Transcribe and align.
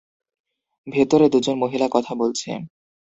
ভেতরে 0.87 1.25
দুজন 1.29 1.55
মহিলা 1.57 1.87
কথা 1.91 2.13
বলছে। 2.15 2.49